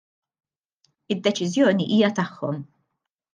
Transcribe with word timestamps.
Id-deċiżjoni 1.15 1.87
hija 1.91 2.11
tagħhom. 2.21 2.59